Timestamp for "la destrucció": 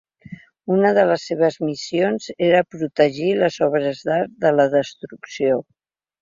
4.57-5.63